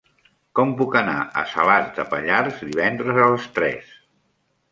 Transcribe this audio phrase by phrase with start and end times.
[0.59, 3.93] Com puc anar a Salàs de Pallars divendres a les tres?